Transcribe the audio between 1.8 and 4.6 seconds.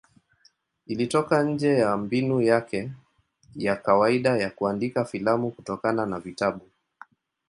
mbinu yake ya kawaida ya